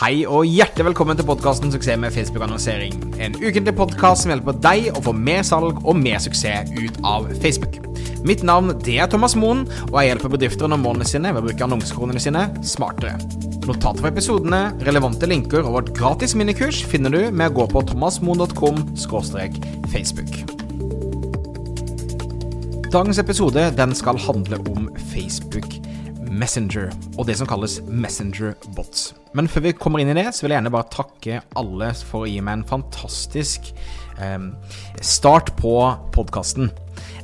Hei 0.00 0.22
og 0.22 0.46
hjertelig 0.46 0.84
velkommen 0.86 1.18
til 1.18 1.26
podkasten 1.26 1.72
'Suksess 1.72 1.98
med 1.98 2.12
Facebook-annonsering'. 2.14 3.18
En 3.20 3.34
ukentlig 3.36 3.74
podkast 3.76 4.22
som 4.22 4.30
hjelper 4.30 4.56
deg 4.62 4.86
å 4.94 5.02
få 5.02 5.12
mer 5.12 5.42
salg 5.42 5.80
og 5.84 5.96
mer 5.98 6.18
suksess 6.22 6.70
ut 6.72 7.00
av 7.04 7.26
Facebook. 7.42 7.76
Mitt 8.24 8.44
navn 8.46 8.70
det 8.84 8.96
er 9.02 9.10
Thomas 9.10 9.34
Moen, 9.36 9.66
og 9.90 9.98
jeg 9.98 10.12
hjelper 10.12 10.32
bedrifter 10.32 10.70
nå 10.70 10.78
målene 10.80 11.04
sine 11.04 11.34
ved 11.34 11.42
å 11.42 11.46
bruke 11.48 11.66
annonsekronene 11.66 12.22
sine 12.22 12.46
smartere. 12.62 13.18
Notater 13.66 14.00
for 14.00 14.08
episodene, 14.08 14.62
relevante 14.86 15.26
linker 15.26 15.66
og 15.66 15.74
vårt 15.76 15.92
gratis 15.98 16.36
minikurs 16.38 16.84
finner 16.84 17.10
du 17.10 17.30
med 17.30 17.50
å 17.50 17.60
gå 17.60 17.68
på 17.74 17.84
thomasmoen.com 17.90 18.80
facebook. 19.90 20.32
Dagens 22.90 23.18
episode 23.18 23.68
den 23.76 23.94
skal 23.94 24.18
handle 24.18 24.62
om 24.70 24.88
Facebook 25.12 25.89
Messenger 26.30 26.90
og 27.16 27.26
det 27.28 27.36
som 27.40 27.48
kalles 27.50 27.80
Messenger 27.86 28.54
bots. 28.76 29.10
Men 29.36 29.50
før 29.50 29.66
vi 29.68 29.76
kommer 29.78 30.02
inn 30.02 30.10
i 30.12 30.16
det, 30.18 30.28
så 30.34 30.44
vil 30.44 30.54
jeg 30.54 30.60
gjerne 30.60 30.74
bare 30.74 30.90
takke 30.90 31.40
alle 31.58 31.90
for 32.06 32.24
å 32.24 32.30
gi 32.30 32.40
meg 32.42 32.60
en 32.60 32.68
fantastisk 32.70 33.72
eh, 34.18 34.38
start 35.02 35.54
på 35.60 35.74
podkasten. 36.14 36.70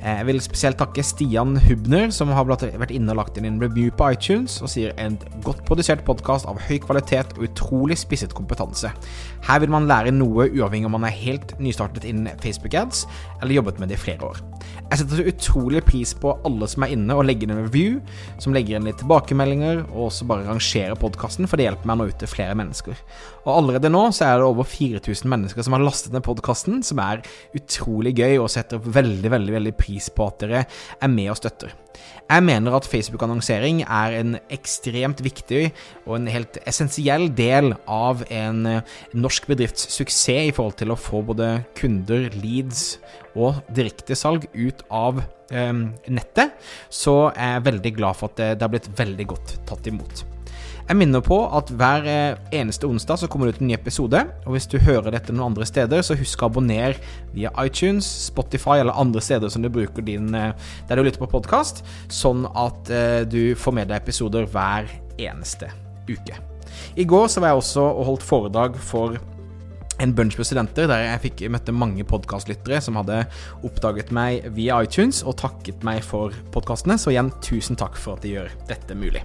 Eh, 0.00 0.18
jeg 0.20 0.26
vil 0.28 0.40
spesielt 0.44 0.78
takke 0.80 1.04
Stian 1.04 1.56
Hubner, 1.66 2.10
som 2.14 2.32
har 2.34 2.48
vært 2.48 2.94
inne 2.94 3.14
og 3.14 3.20
lagt 3.20 3.38
inn 3.38 3.48
en 3.48 3.60
review 3.62 3.92
på 3.94 4.10
iTunes, 4.14 4.58
og 4.62 4.70
sier 4.72 4.94
en 5.02 5.18
godt 5.46 5.64
produsert 5.68 6.04
podkast 6.06 6.48
av 6.50 6.60
høy 6.68 6.78
kvalitet 6.82 7.36
og 7.36 7.46
utrolig 7.48 7.98
spisset 8.00 8.34
kompetanse. 8.36 8.92
Her 9.46 9.62
vil 9.62 9.72
man 9.72 9.88
lære 9.90 10.14
noe 10.14 10.48
uavhengig 10.50 10.88
om 10.88 10.96
man 10.98 11.08
er 11.08 11.16
helt 11.16 11.56
nystartet 11.62 12.06
innen 12.08 12.32
Facebook 12.42 12.74
ads, 12.76 13.06
eller 13.40 13.58
jobbet 13.58 13.80
med 13.82 13.92
det 13.92 14.00
i 14.00 14.04
flere 14.06 14.32
år. 14.32 14.42
Jeg 14.86 15.00
setter 15.00 15.18
så 15.18 15.30
utrolig 15.32 15.80
pris 15.86 16.12
på 16.14 16.30
alle 16.46 16.68
som 16.70 16.84
er 16.86 16.92
inne 16.94 17.14
og 17.16 17.24
legger 17.26 17.48
inn 17.48 17.56
en 17.56 17.64
review, 17.64 17.96
som 18.42 18.54
legger 18.54 18.78
inn 18.78 18.86
litt 18.86 19.00
tilbakemeldinger, 19.02 19.82
og 19.88 20.08
også 20.08 20.28
bare 20.30 20.46
rangerer 20.46 20.98
podkasten, 21.00 21.48
for 21.50 21.58
det 21.58 21.66
hjelper 21.66 21.90
meg 21.90 21.96
å 21.96 22.04
nå 22.04 22.12
ut 22.12 22.20
til 22.20 22.30
flere 22.30 22.54
mennesker. 22.58 23.00
Og 23.44 23.50
allerede 23.56 23.90
nå 23.90 24.04
så 24.14 24.28
er 24.28 24.38
det 24.38 24.46
over 24.46 24.68
4000 24.68 25.30
mennesker 25.32 25.66
som 25.66 25.74
har 25.74 25.82
lastet 25.82 26.14
ned 26.14 26.22
podkasten, 26.26 26.78
som 26.86 27.02
er 27.02 27.24
utrolig 27.58 28.14
gøy, 28.18 28.36
og 28.38 28.50
setter 28.52 28.78
veldig, 28.78 29.32
veldig, 29.34 29.56
veldig 29.58 29.65
pris 29.74 30.10
på 30.12 30.28
at 30.28 30.42
dere 30.44 30.64
er 30.66 31.12
med 31.12 31.32
og 31.32 31.40
støtter. 31.40 31.74
Jeg 32.26 32.42
mener 32.42 32.74
at 32.74 32.88
Facebook-annonsering 32.90 33.84
er 33.84 34.16
en 34.18 34.36
ekstremt 34.52 35.22
viktig 35.22 35.70
og 36.04 36.16
en 36.18 36.28
helt 36.30 36.58
essensiell 36.66 37.28
del 37.38 37.72
av 37.86 38.24
en 38.26 38.66
eh, 38.66 38.96
norsk 39.14 39.46
bedrifts 39.52 39.86
suksess 39.94 40.50
i 40.50 40.54
forhold 40.54 40.78
til 40.80 40.92
å 40.92 40.98
få 40.98 41.22
både 41.26 41.50
kunder, 41.78 42.28
leads 42.42 42.98
og 43.38 43.62
direktesalg 43.72 44.48
ut 44.52 44.82
av 44.90 45.22
eh, 45.54 45.74
nettet. 46.10 46.56
Så 46.90 47.18
jeg 47.30 47.60
er 47.60 47.68
veldig 47.70 47.98
glad 48.00 48.18
for 48.18 48.32
at 48.32 48.40
det, 48.42 48.54
det 48.56 48.66
har 48.66 48.74
blitt 48.74 48.94
veldig 48.98 49.30
godt 49.36 49.60
tatt 49.70 49.92
imot. 49.92 50.26
Jeg 50.86 51.00
minner 51.00 51.18
på 51.18 51.36
at 51.50 51.70
hver 51.74 52.04
eh, 52.06 52.36
eneste 52.54 52.86
onsdag 52.86 53.18
så 53.18 53.26
kommer 53.30 53.48
det 53.48 53.56
ut 53.56 53.62
en 53.64 53.66
ny 53.72 53.74
episode. 53.74 54.20
Og 54.46 54.54
hvis 54.54 54.68
du 54.70 54.76
hører 54.78 55.10
dette 55.10 55.34
noen 55.34 55.50
andre 55.50 55.66
steder, 55.66 56.04
så 56.06 56.14
husk 56.14 56.44
å 56.44 56.46
abonnere 56.46 57.00
via 57.34 57.50
iTunes, 57.58 58.06
Spotify 58.28 58.78
eller 58.84 58.94
andre 58.94 59.18
steder 59.24 59.50
som 59.50 59.64
du 59.64 59.70
bruker 59.72 60.04
din 60.06 60.30
eh, 60.30 60.52
der 60.86 60.94
du 60.94 61.02
lytter 61.02 61.24
på 61.24 61.32
podkast, 61.32 61.82
sånn 62.06 62.46
at 62.54 62.92
eh, 62.94 63.24
du 63.26 63.56
får 63.58 63.74
med 63.74 63.90
deg 63.90 63.98
episoder 63.98 64.46
hver 64.52 64.86
eneste 65.18 65.72
uke. 66.06 66.38
I 66.94 67.06
går 67.08 67.26
så 67.32 67.42
var 67.42 67.50
jeg 67.50 67.64
også 67.64 67.86
og 67.88 68.06
holdt 68.12 68.26
foredrag 68.28 68.78
for 68.78 69.18
en 69.98 70.12
bunch 70.14 70.36
med 70.38 70.46
studenter 70.46 70.86
der 70.90 71.02
jeg 71.02 71.22
fikk 71.24 71.42
møtte 71.50 71.74
mange 71.74 72.04
podkastlyttere 72.06 72.78
som 72.84 73.00
hadde 73.00 73.24
oppdaget 73.66 74.12
meg 74.14 74.46
via 74.54 74.78
iTunes 74.86 75.24
og 75.26 75.40
takket 75.42 75.82
meg 75.88 76.04
for 76.06 76.36
podkastene. 76.54 76.94
Så 76.94 77.10
igjen, 77.10 77.32
tusen 77.42 77.80
takk 77.80 77.98
for 77.98 78.14
at 78.14 78.22
de 78.22 78.36
gjør 78.36 78.54
dette 78.70 78.94
mulig. 78.94 79.24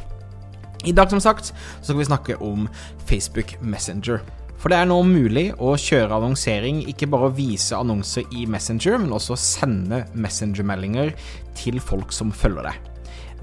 I 0.85 0.93
dag, 0.97 1.09
som 1.09 1.21
sagt, 1.21 1.51
så 1.53 1.91
skal 1.91 1.99
vi 1.99 2.09
snakke 2.09 2.37
om 2.41 2.69
Facebook 3.05 3.53
Messenger. 3.61 4.21
For 4.61 4.69
det 4.69 4.77
er 4.77 4.89
nå 4.89 4.99
mulig 5.05 5.47
å 5.57 5.73
kjøre 5.79 6.19
annonsering, 6.19 6.83
ikke 6.89 7.09
bare 7.09 7.29
å 7.29 7.33
vise 7.33 7.77
annonser 7.77 8.27
i 8.37 8.45
Messenger, 8.49 8.99
men 9.01 9.13
også 9.13 9.37
sende 9.39 10.03
Messenger-meldinger 10.13 11.15
til 11.57 11.79
folk 11.81 12.13
som 12.13 12.33
følger 12.33 12.69
deg. 12.69 12.89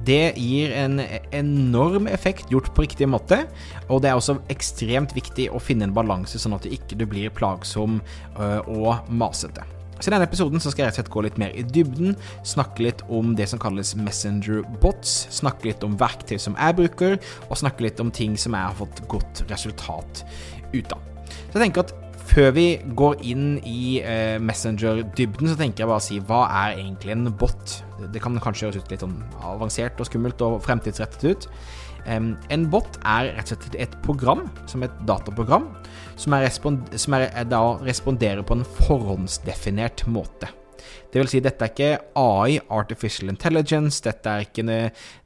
Det 0.07 0.35
gir 0.39 0.75
en 0.79 1.01
enorm 1.35 2.07
effekt 2.07 2.53
gjort 2.55 2.71
på 2.75 2.87
riktig 2.87 3.09
måte, 3.11 3.41
og 3.89 4.03
det 4.03 4.13
er 4.13 4.21
også 4.21 4.39
ekstremt 4.53 5.15
viktig 5.17 5.49
å 5.51 5.63
finne 5.63 5.89
en 5.89 5.97
balanse, 5.97 6.39
sånn 6.39 6.55
at 6.55 6.67
du 6.67 6.75
ikke 6.75 7.03
blir 7.03 7.35
plagsom 7.35 7.99
øh, 8.39 8.71
og 8.79 9.11
masete. 9.11 9.67
Så 9.99 10.09
I 10.09 10.15
denne 10.15 10.29
episoden 10.29 10.63
så 10.63 10.73
skal 10.73 10.85
jeg 10.85 10.93
rett 10.93 10.99
og 10.99 11.03
slett 11.03 11.15
gå 11.15 11.25
litt 11.27 11.39
mer 11.43 11.55
i 11.59 11.65
dybden, 11.67 12.17
snakke 12.47 12.87
litt 12.87 13.05
om 13.13 13.35
det 13.39 13.49
som 13.51 13.61
kalles 13.63 13.95
messenger 13.99 14.63
bots, 14.83 15.25
snakke 15.35 15.71
litt 15.71 15.87
om 15.87 15.97
verktøy 15.99 16.39
som 16.41 16.59
jeg 16.59 16.79
bruker, 16.79 17.19
og 17.49 17.59
snakke 17.59 17.87
litt 17.89 18.03
om 18.03 18.13
ting 18.15 18.37
som 18.39 18.55
jeg 18.55 18.71
har 18.71 18.77
fått 18.79 19.03
godt 19.11 19.43
resultat 19.51 20.23
ut 20.75 20.95
av. 20.95 21.03
Så 21.49 21.57
jeg 21.57 21.65
tenker 21.65 21.87
at 21.87 21.97
før 22.29 22.53
vi 22.55 22.67
går 22.99 23.23
inn 23.27 23.47
i 23.67 23.99
eh, 24.05 24.37
Messenger-dybden, 24.43 25.49
så 25.49 25.57
tenker 25.59 25.83
jeg 25.83 25.91
bare 25.91 26.03
å 26.03 26.05
si 26.05 26.19
hva 26.29 26.43
er 26.61 26.79
egentlig 26.83 27.15
en 27.15 27.31
bot? 27.41 27.79
Det 28.13 28.23
kan 28.23 28.37
kanskje 28.43 28.69
høres 28.69 28.85
ut 28.85 28.93
litt 28.93 29.05
sånn 29.05 29.17
avansert 29.41 29.99
og 29.99 30.09
skummelt 30.11 30.43
og 30.45 30.61
fremtidsrettet 30.67 31.25
ut. 31.25 31.49
En 32.09 32.69
bot 32.73 32.99
er 33.05 33.33
rett 33.37 33.53
og 33.53 33.63
slett 33.63 33.77
et 33.85 33.97
program, 34.05 34.47
som 34.71 34.85
et 34.87 34.95
dataprogram, 35.09 35.69
som, 36.17 36.37
er 36.37 36.49
som 36.51 37.17
er, 37.19 37.29
er 37.29 37.49
da 37.51 37.63
responderer 37.85 38.47
på 38.47 38.59
en 38.59 38.67
forhåndsdefinert 38.79 40.07
måte. 40.11 40.51
Det 41.13 41.23
vil 41.23 41.31
si, 41.31 41.41
dette 41.45 41.65
er 41.65 41.73
ikke 41.73 41.91
AI, 42.21 42.59
Artificial 42.73 43.33
Intelligence, 43.33 44.03
dette 44.05 44.29
er 44.29 44.45
ikke, 44.45 44.65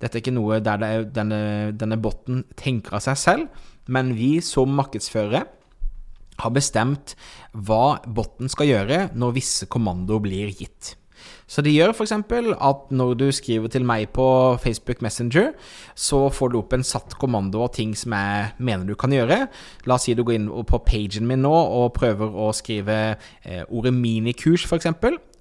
dette 0.03 0.19
er 0.19 0.23
ikke 0.23 0.35
noe 0.35 0.61
der 0.63 0.79
det, 0.83 0.93
denne, 1.17 1.41
denne 1.79 1.99
boten 2.03 2.45
tenker 2.59 2.99
av 2.99 3.05
seg 3.07 3.19
selv, 3.19 3.65
men 3.91 4.15
vi 4.19 4.37
som 4.45 4.71
markedsførere 4.79 5.43
har 6.43 6.55
bestemt 6.55 7.17
hva 7.53 7.99
boten 8.07 8.51
skal 8.51 8.71
gjøre 8.71 9.01
når 9.19 9.37
visse 9.37 9.69
kommandoer 9.71 10.23
blir 10.25 10.55
gitt. 10.55 10.95
Så 11.47 11.63
det 11.65 11.75
gjør 11.75 11.93
f.eks. 11.93 12.13
at 12.15 12.93
når 12.95 13.15
du 13.21 13.27
skriver 13.35 13.73
til 13.73 13.85
meg 13.85 14.11
på 14.17 14.27
Facebook 14.63 15.03
Messenger, 15.05 15.53
så 15.95 16.25
får 16.33 16.53
du 16.53 16.59
opp 16.61 16.73
en 16.77 16.87
satt 16.87 17.17
kommando 17.21 17.63
av 17.65 17.75
ting 17.77 17.93
som 17.99 18.15
jeg 18.17 18.53
mener 18.59 18.89
du 18.89 18.95
kan 18.99 19.13
gjøre. 19.13 19.47
La 19.89 19.99
oss 19.99 20.07
si 20.09 20.15
du 20.17 20.25
går 20.25 20.39
inn 20.39 20.49
på 20.69 20.81
pagen 20.87 21.29
min 21.29 21.45
nå 21.45 21.53
og 21.53 21.93
prøver 21.99 22.33
å 22.33 22.49
skrive 22.57 22.99
eh, 23.45 23.63
ordet 23.69 23.93
minikurs, 23.97 24.65
f.eks. 24.69 24.89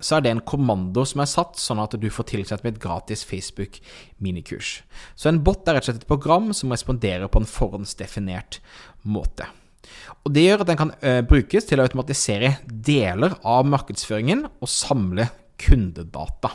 Så 0.01 0.17
er 0.17 0.25
det 0.25 0.33
en 0.33 0.43
kommando 0.45 1.05
som 1.05 1.21
er 1.21 1.29
satt, 1.29 1.59
sånn 1.61 1.81
at 1.83 1.93
du 2.01 2.09
får 2.09 2.31
tilsendt 2.33 2.65
med 2.65 2.75
et 2.75 2.83
gratis 2.83 3.23
Facebook 3.27 3.77
minikurs. 4.17 4.79
Så 5.15 5.29
en 5.29 5.41
bot 5.45 5.67
er 5.67 5.77
rett 5.77 5.85
og 5.85 5.91
slett 5.91 6.03
et 6.03 6.09
program 6.09 6.51
som 6.57 6.73
responderer 6.73 7.29
på 7.29 7.43
en 7.43 7.49
forhåndsdefinert 7.49 8.59
måte. 9.05 9.47
Og 10.25 10.33
Det 10.33 10.45
gjør 10.45 10.63
at 10.63 10.69
den 10.69 10.79
kan 10.79 10.93
ø, 10.93 11.13
brukes 11.25 11.65
til 11.67 11.81
å 11.81 11.85
automatisere 11.85 12.55
deler 12.65 13.37
av 13.47 13.65
markedsføringen 13.69 14.45
og 14.49 14.69
samle 14.69 15.29
kundedata. 15.59 16.53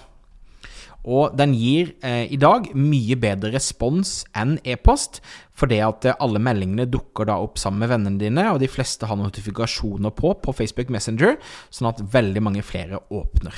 Og 1.06 1.36
den 1.38 1.52
gir 1.54 1.92
eh, 2.02 2.24
i 2.34 2.38
dag 2.40 2.66
mye 2.74 3.14
bedre 3.22 3.52
respons 3.54 4.24
enn 4.34 4.56
e-post, 4.66 5.20
fordi 5.54 5.78
at 5.86 6.08
eh, 6.08 6.18
alle 6.22 6.42
meldingene 6.42 6.88
dukker 6.90 7.28
da 7.30 7.38
opp 7.42 7.60
sammen 7.62 7.84
med 7.84 7.92
vennene 7.92 8.22
dine, 8.22 8.48
og 8.50 8.58
de 8.62 8.70
fleste 8.70 9.06
har 9.06 9.20
notifikasjoner 9.20 10.14
på 10.18 10.34
på 10.42 10.56
Facebook 10.56 10.90
Messenger, 10.90 11.38
sånn 11.70 11.92
at 11.92 12.02
veldig 12.16 12.42
mange 12.42 12.66
flere 12.66 13.04
åpner. 13.14 13.54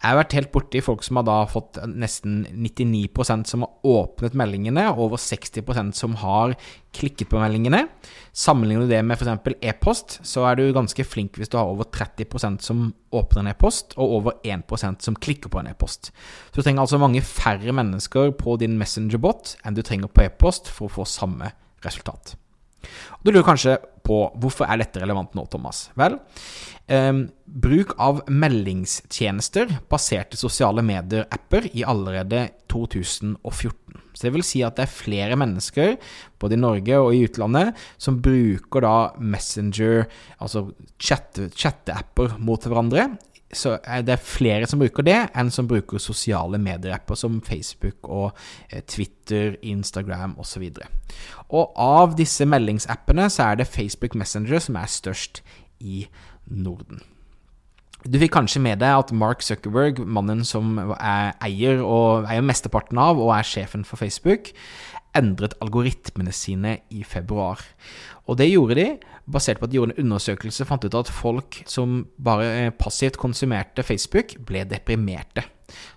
Jeg 0.00 0.08
har 0.08 0.16
vært 0.16 0.34
helt 0.38 0.50
borti 0.54 0.80
folk 0.80 1.02
som 1.04 1.18
har 1.20 1.26
da 1.28 1.36
fått 1.50 1.76
nesten 1.84 2.46
99% 2.48 3.50
som 3.50 3.66
har 3.66 3.90
åpnet 3.90 4.36
meldingene, 4.38 4.86
og 4.94 5.10
over 5.10 5.20
60% 5.20 5.96
som 5.98 6.16
har 6.22 6.54
klikket 6.96 7.28
på 7.30 7.38
meldingene. 7.42 7.82
Sammenligner 8.32 8.88
du 8.88 8.94
det 8.94 9.02
med 9.04 9.20
f.eks. 9.20 9.54
e-post, 9.60 10.18
så 10.26 10.46
er 10.48 10.56
du 10.56 10.64
ganske 10.76 11.04
flink 11.04 11.36
hvis 11.36 11.52
du 11.52 11.58
har 11.60 11.68
over 11.68 11.90
30% 11.92 12.64
som 12.64 12.88
åpner 13.12 13.44
en 13.44 13.52
e-post, 13.52 13.96
og 14.00 14.16
over 14.20 14.38
1% 14.40 15.04
som 15.04 15.18
klikker 15.20 15.52
på 15.52 15.60
en 15.60 15.68
e-post. 15.70 16.14
Så 16.48 16.60
du 16.60 16.64
trenger 16.64 16.86
altså 16.86 17.00
mange 17.02 17.20
færre 17.26 17.74
mennesker 17.76 18.32
på 18.40 18.56
din 18.62 18.80
messengerbot 18.80 19.58
enn 19.64 19.76
du 19.76 19.84
trenger 19.84 20.08
på 20.08 20.24
e-post 20.24 20.72
for 20.72 20.88
å 20.88 20.96
få 21.00 21.08
samme 21.08 21.52
resultat. 21.84 22.38
Du 23.24 23.30
lurer 23.32 23.46
kanskje 23.46 23.76
på 24.06 24.22
hvorfor 24.40 24.68
er 24.70 24.80
dette 24.80 25.02
relevant 25.02 25.34
nå, 25.36 25.44
Thomas? 25.52 25.88
Vel, 25.98 26.16
eh, 26.88 27.12
bruk 27.44 27.94
av 28.00 28.22
meldingstjenester 28.28 29.76
baserte 29.90 30.38
sosiale 30.40 30.84
medier-apper 30.86 31.70
i 31.74 31.84
allerede 31.84 32.48
2014. 32.72 34.00
Så 34.14 34.26
det 34.26 34.32
vil 34.34 34.46
si 34.46 34.62
at 34.66 34.78
det 34.78 34.86
er 34.86 34.92
flere 34.92 35.38
mennesker, 35.38 35.96
både 36.40 36.56
i 36.56 36.60
Norge 36.60 37.00
og 37.00 37.14
i 37.14 37.24
utlandet, 37.28 37.76
som 38.00 38.20
bruker 38.22 38.84
da 38.84 38.94
Messenger, 39.20 40.06
altså 40.40 40.70
chatte-apper 41.00 42.38
mot 42.40 42.64
hverandre 42.66 43.10
så 43.52 43.76
er 43.82 44.04
det 44.06 44.20
flere 44.22 44.68
som 44.70 44.80
bruker 44.80 45.04
det, 45.06 45.18
enn 45.34 45.50
som 45.50 45.68
bruker 45.70 46.02
sosiale 46.02 46.58
medieapper 46.62 47.18
som 47.18 47.40
Facebook 47.42 48.06
og 48.06 48.30
eh, 48.70 48.82
Twitter, 48.86 49.56
Instagram 49.66 50.36
osv. 50.40 50.68
Og, 51.48 51.62
og 51.64 51.80
av 51.82 52.18
disse 52.18 52.46
meldingsappene 52.46 53.26
så 53.32 53.50
er 53.50 53.60
det 53.60 53.70
Facebook 53.70 54.14
Messenger 54.18 54.62
som 54.62 54.78
er 54.78 54.92
størst 54.92 55.42
i 55.80 56.04
Norden. 56.46 57.02
Du 58.00 58.16
fikk 58.16 58.32
kanskje 58.32 58.62
med 58.64 58.80
deg 58.80 58.96
at 58.96 59.10
Mark 59.12 59.42
Zuckerberg, 59.44 59.98
mannen 60.08 60.40
som 60.48 60.78
er 60.96 61.34
eier 61.44 61.82
og 61.84 62.30
eier 62.30 62.44
mesteparten 62.46 62.96
av 63.02 63.20
og 63.20 63.34
er 63.34 63.44
sjefen 63.44 63.84
for 63.84 64.00
Facebook, 64.00 64.54
endret 65.16 65.56
algoritmene 65.62 66.32
sine 66.34 66.76
i 66.94 67.04
februar. 67.06 67.62
Og 68.30 68.38
det 68.38 68.50
gjorde 68.50 68.76
de 68.78 68.86
basert 69.30 69.60
på 69.60 69.66
at 69.66 69.72
de 69.72 69.78
gjorde 69.78 69.96
en 69.96 70.04
undersøkelse 70.06 70.66
fant 70.68 70.84
ut 70.84 70.98
at 70.98 71.10
folk 71.12 71.60
som 71.70 72.04
bare 72.22 72.50
eh, 72.66 72.74
passivt 72.74 73.18
konsumerte 73.20 73.84
Facebook, 73.86 74.36
ble 74.46 74.64
deprimerte. 74.68 75.46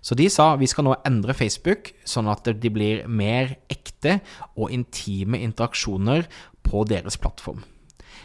Så 0.06 0.18
de 0.18 0.27
sa 0.30 0.54
vi 0.60 0.69
skal 0.69 0.88
nå 0.88 0.95
endre 1.07 1.36
Facebook 1.38 1.94
sånn 2.06 2.30
at 2.30 2.50
de 2.62 2.74
blir 2.74 3.06
mer 3.10 3.56
ekte 3.71 4.19
og 4.54 4.74
intime 4.74 5.42
interaksjoner 5.42 6.27
på 6.66 6.83
deres 6.89 7.18
plattform. 7.21 7.63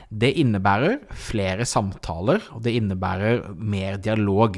Det 0.09 0.31
innebærer 0.41 1.03
flere 1.13 1.67
samtaler, 1.69 2.41
og 2.55 2.63
det 2.65 2.77
innebærer 2.79 3.51
mer 3.57 3.99
dialog. 4.01 4.57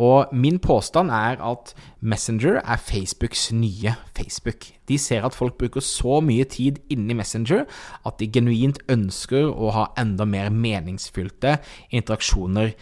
Og 0.00 0.32
min 0.32 0.58
påstand 0.58 1.10
er 1.10 1.40
at 1.44 1.74
Messenger 2.00 2.60
er 2.64 2.76
Facebooks 2.80 3.52
nye 3.52 3.94
Facebook. 4.16 4.66
De 4.88 4.98
ser 4.98 5.24
at 5.24 5.34
folk 5.34 5.58
bruker 5.58 5.80
så 5.84 6.20
mye 6.24 6.44
tid 6.44 6.80
inni 6.90 7.14
Messenger 7.14 7.64
at 8.06 8.18
de 8.18 8.30
genuint 8.32 8.80
ønsker 8.88 9.50
å 9.52 9.72
ha 9.76 9.86
enda 10.00 10.24
mer 10.24 10.50
meningsfylte 10.50 11.58
interaksjoner 11.90 12.72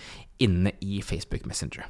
inne 0.41 0.73
i 0.81 1.03
Facebook 1.03 1.47
Messenger. 1.47 1.89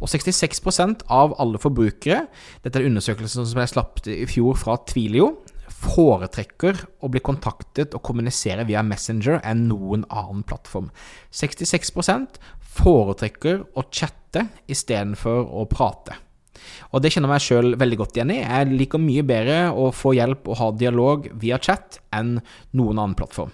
Og 0.00 0.08
66% 0.08 1.04
av 1.12 1.34
alle 1.42 1.60
forbrukere, 1.60 2.26
dette 2.64 2.80
er 2.80 2.88
undersøkelsen 2.88 3.46
som 3.46 3.60
jeg 3.60 3.72
slapp 3.74 4.00
i 4.08 4.24
fjor 4.30 4.56
fra 4.56 4.78
Twilio, 4.88 5.34
foretrekker 5.80 6.80
å 7.00 7.08
bli 7.12 7.22
kontaktet 7.24 7.94
og 7.96 8.02
kommunisere 8.04 8.66
via 8.68 8.82
Messenger 8.84 9.40
enn 9.46 9.66
noen 9.70 10.04
annen 10.10 10.42
plattform. 10.46 10.90
66 11.32 11.92
foretrekker 12.70 13.62
å 13.74 13.86
chatte 13.90 14.46
istedenfor 14.70 15.44
å 15.44 15.66
prate. 15.70 16.18
Og 16.90 17.02
det 17.02 17.12
kjenner 17.12 17.30
jeg 17.30 17.34
meg 17.34 17.46
sjøl 17.46 17.68
veldig 17.80 17.98
godt 18.00 18.16
igjen 18.18 18.34
i. 18.34 18.42
Jeg 18.42 18.74
liker 18.74 19.02
mye 19.02 19.24
bedre 19.26 19.58
å 19.72 19.90
få 19.94 20.14
hjelp 20.18 20.48
og 20.50 20.58
ha 20.60 20.68
dialog 20.76 21.18
via 21.40 21.58
chat 21.62 22.00
enn 22.14 22.30
noen 22.76 22.98
annen 22.98 23.16
plattform. 23.18 23.52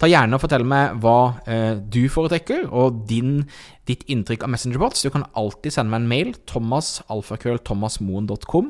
Ta 0.00 0.06
gjerne 0.10 0.34
og 0.34 0.42
Fortell 0.42 0.64
meg 0.66 0.96
hva 1.04 1.18
eh, 1.46 1.74
du 1.78 2.08
foretrekker, 2.10 2.64
og 2.74 3.06
din, 3.08 3.46
ditt 3.86 4.02
inntrykk 4.10 4.42
av 4.44 4.50
Messengerbots. 4.50 5.04
Du 5.06 5.10
kan 5.14 5.28
alltid 5.38 5.72
sende 5.76 5.90
meg 5.92 6.00
en 6.02 6.10
mail. 6.10 6.30
thomasalfakrøllthomasmoen.com. 6.50 8.66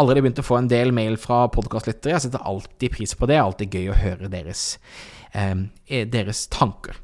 Allerede 0.00 0.22
begynt 0.24 0.40
å 0.40 0.48
få 0.48 0.56
en 0.62 0.72
del 0.72 0.88
mail 0.96 1.14
fra 1.20 1.38
podkastlyttere. 1.52 2.16
Jeg 2.16 2.24
setter 2.26 2.48
alltid 2.48 2.88
pris 2.96 3.12
på 3.12 3.28
det. 3.28 3.34
Det 3.34 3.38
er 3.38 3.44
alltid 3.44 3.68
gøy 3.76 3.86
å 3.92 4.00
høre 4.00 4.32
deres, 4.32 4.62
eh, 5.36 5.58
deres 6.08 6.38
tanker. 6.52 6.96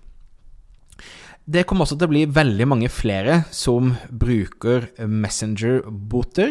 Det 1.48 1.62
kommer 1.64 1.86
også 1.86 1.96
til 1.96 2.10
å 2.10 2.12
bli 2.12 2.26
veldig 2.28 2.64
mange 2.68 2.88
flere 2.92 3.38
som 3.56 3.94
bruker 4.12 4.90
Messenger-boter 5.08 6.50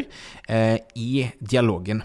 eh, 0.49 0.79
i 0.97 1.27
dialogen. 1.37 2.01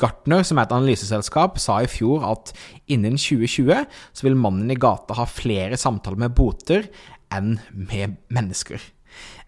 Gartner, 0.00 0.40
som 0.40 0.56
er 0.56 0.64
et 0.64 0.72
analyseselskap, 0.72 1.58
sa 1.60 1.82
i 1.84 1.90
fjor 1.90 2.24
at 2.30 2.54
innen 2.88 3.18
2020 3.20 3.84
så 3.92 4.24
vil 4.24 4.38
mannen 4.40 4.72
i 4.72 4.78
gata 4.80 5.18
ha 5.18 5.26
flere 5.28 5.76
samtaler 5.76 6.24
med 6.24 6.32
boter 6.38 6.88
enn 7.34 7.58
med 7.76 8.16
mennesker. 8.32 8.80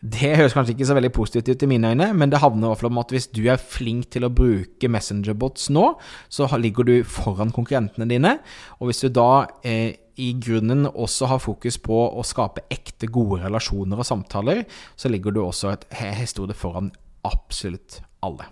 Det 0.01 0.35
høres 0.37 0.53
kanskje 0.57 0.77
ikke 0.77 0.91
så 0.91 0.97
veldig 0.97 1.13
positivt 1.17 1.49
ut 1.49 1.65
i 1.65 1.71
mine 1.71 1.95
øyne, 1.95 2.11
men 2.17 2.29
det 2.33 2.43
havner 2.45 2.67
i 2.69 2.75
hvert 2.75 2.83
fall 2.83 2.93
om 2.93 3.01
at 3.01 3.17
hvis 3.17 3.31
du 3.33 3.43
er 3.49 3.61
flink 3.61 4.11
til 4.13 4.29
å 4.29 4.33
bruke 4.33 4.93
messengerbots 4.93 5.73
nå, 5.73 5.95
så 6.29 6.49
ligger 6.61 6.89
du 6.89 6.95
foran 7.09 7.57
konkurrentene 7.57 8.09
dine. 8.09 8.37
Og 8.81 8.91
hvis 8.91 9.01
du 9.05 9.11
da 9.17 9.47
eh, 9.65 9.97
i 10.21 10.31
grunnen 10.37 10.87
også 10.91 11.31
har 11.31 11.43
fokus 11.43 11.79
på 11.81 11.97
å 11.97 12.25
skape 12.27 12.67
ekte, 12.73 13.09
gode 13.13 13.43
relasjoner 13.45 14.01
og 14.01 14.09
samtaler, 14.09 14.65
så 14.97 15.11
ligger 15.13 15.35
du 15.35 15.43
også 15.45 15.73
et 15.75 15.87
historie 16.21 16.57
foran 16.57 16.93
absolutt 17.27 18.01
alle. 18.25 18.49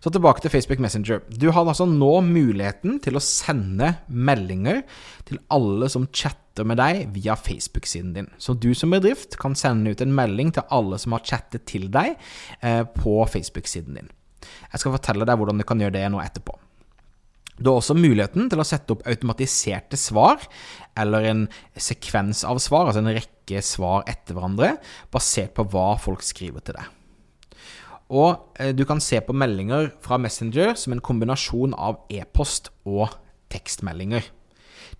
Så 0.00 0.12
tilbake 0.12 0.42
til 0.44 0.52
Facebook 0.52 0.80
Messenger. 0.84 1.22
Du 1.28 1.48
har 1.50 1.66
altså 1.66 1.86
nå 1.88 2.12
muligheten 2.26 3.00
til 3.02 3.16
å 3.16 3.22
sende 3.24 3.94
meldinger 4.06 4.82
til 5.26 5.40
alle 5.52 5.88
som 5.90 6.06
chatter 6.12 6.66
med 6.68 6.78
deg 6.80 7.06
via 7.16 7.36
Facebook-siden 7.36 8.12
din. 8.14 8.28
Så 8.38 8.54
du 8.54 8.72
som 8.76 8.92
bedrift 8.94 9.38
kan 9.40 9.56
sende 9.58 9.92
ut 9.92 10.04
en 10.04 10.14
melding 10.14 10.52
til 10.54 10.66
alle 10.72 11.00
som 11.02 11.16
har 11.16 11.24
chattet 11.26 11.66
til 11.72 11.88
deg 11.92 12.14
eh, 12.60 12.84
på 12.84 13.18
Facebook-siden 13.32 13.98
din. 13.98 14.12
Jeg 14.72 14.82
skal 14.82 14.94
fortelle 14.94 15.26
deg 15.26 15.40
hvordan 15.40 15.58
du 15.58 15.66
kan 15.66 15.80
gjøre 15.82 15.96
det 15.96 16.06
nå 16.12 16.22
etterpå. 16.22 16.54
Du 17.56 17.70
har 17.70 17.78
også 17.80 17.96
muligheten 17.96 18.50
til 18.52 18.60
å 18.60 18.66
sette 18.68 18.92
opp 18.92 19.06
automatiserte 19.08 19.96
svar, 20.00 20.42
eller 20.96 21.28
en 21.30 21.46
sekvens 21.72 22.44
av 22.44 22.60
svar, 22.62 22.88
altså 22.88 23.00
en 23.00 23.14
rekke 23.16 23.62
svar 23.64 24.04
etter 24.10 24.36
hverandre, 24.36 24.74
basert 25.12 25.54
på 25.56 25.64
hva 25.72 25.94
folk 26.00 26.24
skriver 26.26 26.64
til 26.64 26.76
deg. 26.76 26.92
Og 28.12 28.60
eh, 28.60 28.72
du 28.76 28.84
kan 28.86 29.00
se 29.02 29.18
på 29.24 29.34
meldinger 29.34 29.90
fra 30.04 30.18
Messenger 30.22 30.76
som 30.78 30.94
en 30.94 31.02
kombinasjon 31.02 31.74
av 31.74 32.04
e-post 32.12 32.70
og 32.86 33.08
tekstmeldinger. 33.52 34.28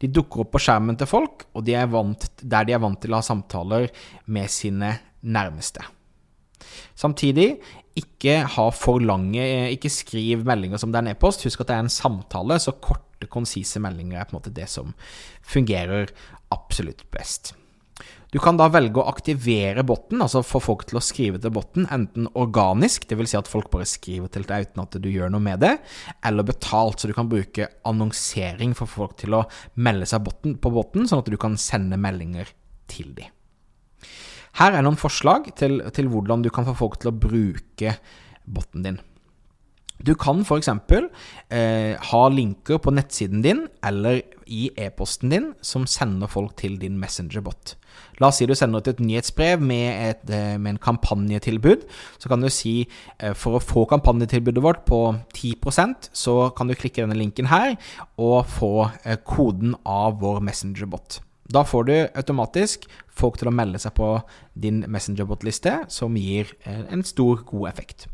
De 0.00 0.11
dukker 0.12 0.43
opp 0.43 0.55
på 0.56 0.62
skjermen 0.67 0.99
til 0.99 1.09
folk, 1.09 1.47
og 1.56 1.64
de 1.69 1.76
vant, 1.93 2.26
der 2.43 2.67
de 2.67 2.75
er 2.76 2.82
vant 2.82 2.99
til 3.00 3.14
å 3.14 3.20
ha 3.20 3.25
samtaler 3.25 3.88
med 4.26 4.50
sine 4.52 4.97
nærmeste. 5.23 5.85
Samtidig, 6.98 7.56
ikke 7.96 8.42
ha 8.56 8.66
for 8.76 9.00
lange 9.00 9.40
Ikke 9.72 9.88
skriv 9.92 10.42
meldinger 10.44 10.80
som 10.80 10.92
det 10.92 11.00
er 11.00 11.06
en 11.06 11.12
e-post. 11.14 11.46
Husk 11.48 11.62
at 11.64 11.70
det 11.70 11.76
er 11.76 11.84
en 11.86 11.92
samtale, 11.92 12.58
så 12.60 12.76
korte, 12.76 13.28
konsise 13.32 13.80
meldinger 13.80 14.20
er 14.20 14.28
på 14.28 14.34
en 14.34 14.40
måte 14.42 14.52
det 14.52 14.68
som 14.68 14.92
fungerer 15.40 16.12
absolutt 16.52 17.06
best. 17.14 17.54
Du 18.34 18.40
kan 18.42 18.58
da 18.58 18.66
velge 18.68 19.00
å 19.00 19.06
aktivere 19.08 19.84
botten, 19.86 20.20
altså 20.20 20.42
få 20.44 20.60
folk 20.60 20.82
til 20.88 20.98
å 20.98 21.04
skrive 21.04 21.38
til 21.40 21.52
botten, 21.54 21.86
enten 21.94 22.26
organisk, 22.36 23.06
dvs. 23.08 23.30
Si 23.32 23.38
at 23.38 23.48
folk 23.48 23.70
bare 23.72 23.86
skriver 23.88 24.28
til 24.34 24.44
deg 24.48 24.66
uten 24.66 24.82
at 24.82 24.98
du 25.00 25.08
gjør 25.08 25.30
noe 25.32 25.40
med 25.40 25.62
det, 25.62 25.72
eller 26.26 26.44
betalt, 26.44 27.00
så 27.00 27.08
du 27.08 27.14
kan 27.16 27.30
bruke 27.30 27.70
annonsering 27.88 28.74
for 28.76 28.90
folk 28.90 29.16
til 29.22 29.38
å 29.38 29.46
melde 29.80 30.10
seg 30.10 30.26
på 30.26 30.74
botten, 30.74 31.06
sånn 31.08 31.22
at 31.22 31.30
du 31.32 31.38
kan 31.40 31.56
sende 31.60 31.96
meldinger 32.02 32.50
til 32.90 33.14
dem. 33.16 33.32
Her 34.56 34.73
er 34.73 34.87
noen 34.87 34.97
forslag 34.97 35.50
til, 35.58 35.82
til 35.93 36.08
hvordan 36.12 36.44
du 36.44 36.53
kan 36.55 36.64
få 36.69 36.76
folk 36.79 36.97
til 37.00 37.12
å 37.12 37.19
bruke 37.26 37.99
botten 38.47 38.87
din. 38.87 38.99
Du 39.97 40.12
kan 40.14 40.43
f.eks. 40.44 40.69
Eh, 41.49 41.97
ha 41.97 42.23
linker 42.29 42.81
på 42.82 42.93
nettsiden 42.93 43.43
din 43.44 43.64
eller 43.85 44.20
i 44.47 44.69
e-posten 44.76 45.32
din 45.32 45.50
som 45.64 45.87
sender 45.88 46.29
folk 46.31 46.55
til 46.61 46.76
din 46.81 46.99
Messenger-bot. 47.00 47.75
La 48.20 48.29
oss 48.29 48.41
si 48.41 48.47
du 48.49 48.55
sender 48.56 48.85
ut 48.85 48.91
et 48.93 49.00
nyhetsbrev 49.00 49.61
med, 49.61 49.88
et, 50.11 50.31
eh, 50.31 50.56
med 50.61 50.75
en 50.75 50.82
kampanjetilbud. 50.85 51.87
Så 52.20 52.29
kan 52.29 52.44
du 52.44 52.49
si 52.52 52.87
eh, 53.19 53.32
for 53.32 53.56
å 53.56 53.64
få 53.64 53.87
kampanjetilbudet 53.88 54.62
vårt 54.62 54.85
på 54.88 55.00
10% 55.32 56.11
så 56.12 56.55
kan 56.56 56.69
du 56.69 56.76
klikke 56.76 57.02
denne 57.02 57.17
linken 57.17 57.49
her 57.52 57.76
og 58.17 58.45
få 58.52 58.90
eh, 59.04 59.16
koden 59.25 59.75
av 59.85 60.21
vår 60.21 60.45
messengerbot. 60.45 61.23
Da 61.53 61.62
får 61.67 61.87
du 61.88 61.95
automatisk 62.19 62.88
folk 63.17 63.38
til 63.41 63.50
å 63.50 63.55
melde 63.55 63.81
seg 63.83 63.95
på 63.97 64.17
din 64.59 64.83
messengerbot-liste, 64.91 65.85
som 65.93 66.19
gir 66.19 66.53
en 66.67 67.07
stor, 67.07 67.45
god 67.47 67.71
effekt. 67.71 68.09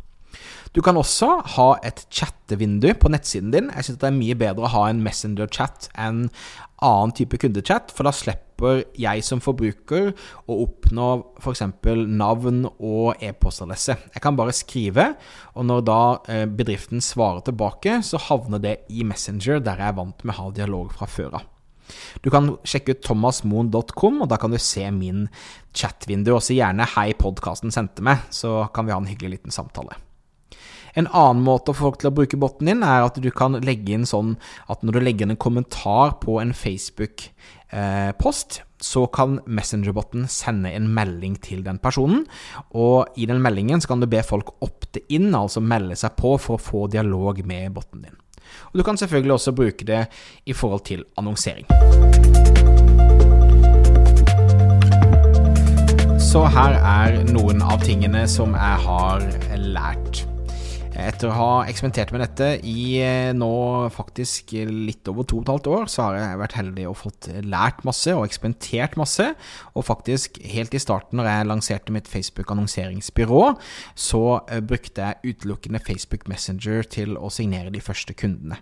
Du 0.73 0.81
kan 0.85 0.97
også 0.97 1.29
ha 1.57 1.67
et 1.85 2.07
chattevindu 2.09 2.89
på 2.97 3.11
nettsiden 3.12 3.53
din. 3.53 3.69
Jeg 3.77 3.85
synes 3.85 4.01
det 4.01 4.09
er 4.09 4.17
mye 4.17 4.39
bedre 4.41 4.65
å 4.65 4.73
ha 4.73 4.87
en 4.89 5.03
Messenger-chat 5.05 5.91
enn 6.01 6.25
annen 6.83 7.12
type 7.15 7.39
kundechat, 7.39 7.93
for 7.95 8.09
da 8.09 8.15
slipper 8.17 8.83
jeg 8.99 9.23
som 9.27 9.43
forbruker 9.45 10.11
å 10.51 10.59
oppnå 10.65 11.09
f.eks. 11.43 11.62
navn 12.09 12.65
og 12.73 13.23
e-postadresse. 13.23 13.99
Jeg 14.17 14.25
kan 14.25 14.39
bare 14.39 14.57
skrive, 14.57 15.12
og 15.55 15.69
når 15.69 15.87
da 15.87 16.03
eh, 16.33 16.45
bedriften 16.49 17.05
svarer 17.05 17.45
tilbake, 17.47 18.01
så 18.07 18.21
havner 18.31 18.62
det 18.65 18.77
i 18.91 19.07
Messenger, 19.07 19.61
der 19.62 19.83
jeg 19.83 19.93
er 19.93 19.99
vant 20.01 20.25
med 20.25 20.35
å 20.35 20.41
ha 20.41 20.55
dialog 20.57 20.95
fra 20.97 21.11
før 21.11 21.43
av. 21.43 21.51
Du 22.23 22.31
kan 22.31 22.55
sjekke 22.65 22.97
ut 22.97 23.03
thomasmoen.com, 23.07 24.23
og 24.23 24.31
da 24.31 24.39
kan 24.41 24.55
du 24.55 24.61
se 24.62 24.87
min 24.95 25.27
chatvindu, 25.75 26.35
og 26.37 26.43
si 26.43 26.61
gjerne 26.61 26.87
'hei, 26.87 27.12
podkasten 27.15 27.75
sendte 27.75 28.03
meg', 28.03 28.31
så 28.31 28.73
kan 28.73 28.87
vi 28.87 28.93
ha 28.93 28.99
en 28.99 29.11
hyggelig 29.11 29.39
liten 29.39 29.51
samtale. 29.51 29.99
En 30.95 31.09
annen 31.09 31.45
måte 31.45 31.73
å 31.73 31.77
få 31.77 31.89
folk 31.89 32.03
til 32.03 32.11
å 32.11 32.17
bruke 32.17 32.41
botten 32.41 32.69
din, 32.69 32.83
er 32.85 33.07
at 33.07 33.21
du 33.21 33.31
kan 33.31 33.57
legge 33.65 33.95
inn 33.97 34.05
sånn 34.09 34.37
at 34.69 34.83
når 34.85 34.93
du 34.93 35.01
legger 35.01 35.27
inn 35.27 35.37
en 35.37 35.41
kommentar 35.41 36.19
på 36.21 36.37
en 36.43 36.53
Facebook-post, 36.53 38.61
så 38.83 39.07
kan 39.15 39.39
Messenger-botten 39.47 40.27
sende 40.29 40.73
en 40.75 40.91
melding 40.93 41.39
til 41.41 41.62
den 41.65 41.79
personen. 41.83 42.27
Og 42.75 43.07
i 43.17 43.29
den 43.31 43.43
meldingen 43.45 43.81
så 43.81 43.93
kan 43.93 44.03
du 44.03 44.09
be 44.11 44.23
folk 44.27 44.53
opte 44.61 45.01
inn, 45.09 45.31
altså 45.39 45.62
melde 45.65 45.97
seg 45.97 46.17
på 46.19 46.35
for 46.43 46.59
å 46.59 46.62
få 46.62 46.87
dialog 46.93 47.41
med 47.47 47.73
botten 47.79 48.05
din. 48.05 48.22
Og 48.73 48.78
du 48.78 48.82
kan 48.87 48.97
selvfølgelig 48.97 49.32
også 49.32 49.52
bruke 49.52 49.87
det 49.87 50.06
i 50.47 50.52
forhold 50.52 50.85
til 50.85 51.04
annonsering. 51.18 51.66
Så 56.32 56.47
her 56.49 56.78
er 56.80 57.18
noen 57.28 57.61
av 57.62 57.82
tingene 57.85 58.25
som 58.30 58.54
jeg 58.56 58.85
har 58.87 59.26
lært. 59.59 60.32
Etter 60.92 61.30
å 61.30 61.37
ha 61.37 61.52
eksperimentert 61.70 62.11
med 62.12 62.20
dette 62.20 62.49
i 62.68 62.99
eh, 63.00 63.30
nå 63.32 63.49
faktisk 63.94 64.52
litt 64.68 65.08
over 65.08 65.25
to 65.25 65.38
og 65.40 65.46
et 65.46 65.52
halvt 65.54 65.68
år, 65.72 65.87
så 65.88 66.04
har 66.04 66.18
jeg 66.18 66.40
vært 66.42 66.56
heldig 66.58 66.84
og 66.90 66.99
fått 67.00 67.28
lært 67.49 67.80
masse 67.88 68.12
og 68.12 68.26
eksperimentert 68.26 68.99
masse. 69.00 69.30
Og 69.72 69.87
faktisk 69.88 70.37
helt 70.44 70.76
i 70.76 70.80
starten, 70.82 71.16
når 71.16 71.30
jeg 71.30 71.49
lanserte 71.49 71.94
mitt 71.96 72.11
Facebook-annonseringsbyrå, 72.12 73.40
så 73.96 74.22
eh, 74.44 74.61
brukte 74.61 75.06
jeg 75.08 75.32
utelukkende 75.32 75.80
Facebook 75.80 76.28
Messenger 76.28 76.84
til 76.92 77.16
å 77.16 77.32
signere 77.32 77.72
de 77.72 77.80
første 77.80 78.12
kundene. 78.12 78.61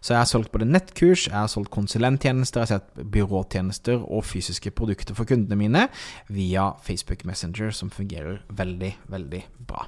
Så 0.00 0.16
jeg 0.16 0.22
har 0.22 0.30
solgt 0.30 0.50
både 0.54 0.66
nettkurs, 0.66 1.28
jeg 1.28 1.36
har 1.36 1.52
solgt 1.52 1.70
konsulenttjenester, 1.74 2.64
jeg 2.64 2.72
har 2.72 2.82
sett 2.82 3.06
byråtjenester 3.14 4.02
og 4.02 4.26
fysiske 4.26 4.72
produkter 4.74 5.14
for 5.14 5.28
kundene 5.28 5.60
mine 5.60 5.86
via 6.32 6.72
Facebook 6.82 7.22
Messenger, 7.28 7.70
som 7.70 7.92
fungerer 7.94 8.42
veldig, 8.50 8.96
veldig 9.14 9.44
bra. 9.68 9.86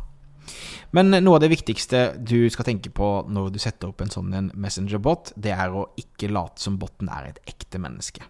Men 0.97 1.13
noe 1.13 1.39
av 1.39 1.45
det 1.45 1.53
viktigste 1.53 2.03
du 2.19 2.49
skal 2.51 2.67
tenke 2.67 2.93
på 2.95 3.11
når 3.31 3.53
du 3.55 3.61
setter 3.63 3.91
opp 3.91 4.03
en 4.03 4.13
sånn 4.13 4.33
en 4.35 4.51
Messenger-bot, 4.59 5.35
det 5.37 5.55
er 5.55 5.75
å 5.75 5.89
ikke 6.01 6.33
late 6.33 6.63
som 6.63 6.79
boten 6.81 7.11
er 7.13 7.31
et 7.31 7.41
ekte 7.51 7.81
menneske. 7.83 8.25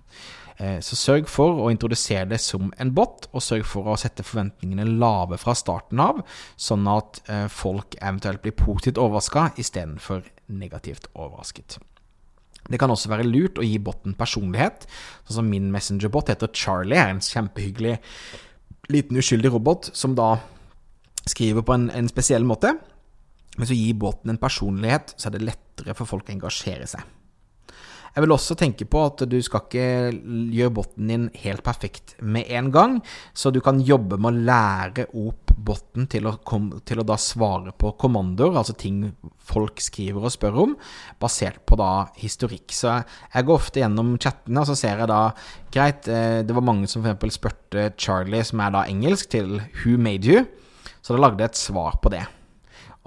Eh, 0.61 0.79
så 0.85 0.97
sørg 0.99 1.29
for 1.31 1.63
å 1.63 1.71
introdusere 1.73 2.29
det 2.35 2.41
som 2.45 2.69
en 2.83 2.93
bot, 2.93 3.31
og 3.33 3.45
sørg 3.45 3.65
for 3.69 3.89
å 3.89 3.97
sette 4.01 4.27
forventningene 4.27 4.85
lave 5.01 5.39
fra 5.41 5.55
starten 5.57 6.03
av, 6.05 6.21
sånn 6.61 6.89
at 6.91 7.23
eh, 7.33 7.47
folk 7.49 7.97
eventuelt 7.97 8.43
blir 8.45 8.57
positivt 8.59 9.01
overraska 9.01 9.51
istedenfor 9.61 10.27
negativt 10.53 11.09
overrasket. 11.15 11.79
Det 12.69 12.79
kan 12.79 12.93
også 12.93 13.09
være 13.09 13.25
lurt 13.25 13.59
å 13.59 13.65
gi 13.65 13.81
botten 13.81 14.13
personlighet, 14.19 14.85
sånn 15.25 15.41
som 15.41 15.49
min 15.49 15.73
Messenger-bot 15.73 16.29
heter 16.35 16.53
Charlie, 16.53 16.99
er 17.01 17.15
en 17.15 17.25
kjempehyggelig 17.25 17.97
liten 18.93 19.17
uskyldig 19.17 19.55
robot 19.55 19.89
som 19.97 20.13
da 20.19 20.35
skriver 21.29 21.67
på 21.67 21.77
en, 21.77 21.89
en 21.91 22.11
spesiell 22.11 22.47
måte. 22.47 22.75
Hvis 23.59 23.73
du 23.73 23.77
gir 23.77 23.99
båten 24.01 24.33
en 24.33 24.41
personlighet, 24.41 25.15
så 25.17 25.29
er 25.29 25.37
det 25.37 25.49
lettere 25.49 25.97
for 25.99 26.09
folk 26.09 26.31
å 26.31 26.37
engasjere 26.37 26.87
seg. 26.91 27.03
Jeg 28.11 28.25
vil 28.25 28.35
også 28.35 28.57
tenke 28.59 28.87
på 28.91 29.05
at 29.07 29.23
du 29.31 29.37
skal 29.45 29.63
ikke 29.63 29.85
gjøre 30.51 30.75
botten 30.75 31.11
din 31.13 31.27
helt 31.45 31.63
perfekt 31.63 32.17
med 32.19 32.49
en 32.51 32.71
gang, 32.75 32.97
så 33.35 33.53
du 33.55 33.61
kan 33.63 33.79
jobbe 33.87 34.19
med 34.19 34.33
å 34.33 34.47
lære 34.49 35.07
opp 35.15 35.53
botten 35.61 36.09
til 36.11 36.27
å, 36.27 36.33
til 36.89 37.03
å 37.03 37.07
da 37.07 37.17
svare 37.21 37.75
på 37.77 37.93
kommandoer, 38.01 38.57
altså 38.57 38.75
ting 38.79 39.03
folk 39.45 39.83
skriver 39.83 40.27
og 40.27 40.35
spør 40.35 40.59
om, 40.65 40.75
basert 41.23 41.63
på 41.69 41.79
da 41.79 42.09
historikk. 42.19 42.73
Så 42.75 42.97
jeg 42.97 43.47
går 43.47 43.61
ofte 43.61 43.83
gjennom 43.83 44.17
chattene, 44.19 44.63
og 44.63 44.71
så 44.71 44.79
ser 44.79 45.05
jeg 45.05 45.11
da 45.11 45.23
Greit, 45.71 46.09
eh, 46.11 46.41
det 46.43 46.57
var 46.57 46.67
mange 46.67 46.89
som 46.91 47.05
f.eks. 47.07 47.37
spurte 47.39 47.91
Charlie, 48.01 48.43
som 48.47 48.63
er 48.65 48.75
da 48.75 48.87
engelsk, 48.91 49.31
til 49.37 49.61
Who 49.83 50.01
made 50.01 50.27
you? 50.27 50.49
Så 51.01 51.15
da 51.15 51.23
lagde 51.23 51.43
jeg 51.43 51.53
et 51.53 51.61
svar 51.61 51.99
på 52.03 52.13
det. 52.13 52.23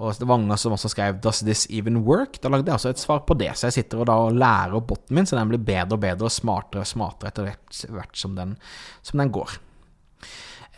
Og 0.02 0.10
det 0.18 0.26
var 0.26 0.40
mange 0.40 0.56
som 0.58 0.74
også 0.74 0.90
skrev 0.90 1.20
'Does 1.22 1.44
this 1.46 1.66
even 1.70 2.02
work?' 2.02 2.40
Da 2.42 2.48
lagde 2.48 2.66
jeg 2.66 2.74
også 2.74 2.90
et 2.90 2.98
svar 2.98 3.22
på 3.26 3.34
det. 3.38 3.56
Så 3.56 3.66
jeg 3.66 3.72
sitter 3.72 4.02
og, 4.02 4.08
og 4.08 4.34
lærer 4.34 4.74
opp 4.74 4.88
botten 4.88 5.14
min, 5.14 5.26
så 5.26 5.38
den 5.38 5.48
blir 5.48 5.62
bedre 5.62 5.94
og 5.94 6.00
bedre 6.00 6.24
og 6.24 6.32
smartere 6.32 6.82
og 6.82 6.86
smartere 6.86 7.30
etter 7.30 7.54
hvert 7.88 8.16
som 8.16 8.34
den, 8.34 8.56
som 9.02 9.18
den 9.18 9.30
går. 9.30 9.58